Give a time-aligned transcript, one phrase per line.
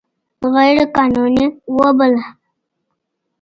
[0.53, 1.45] غیر قانوني
[1.75, 2.25] وبلله.